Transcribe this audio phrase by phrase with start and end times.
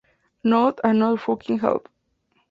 [0.43, 1.83] Not another fucking elf!